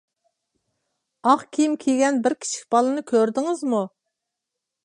[1.31, 3.87] ئاق كىيىم كىيگەن بىر كىچىك بالىنى كۆردىڭىزمۇ؟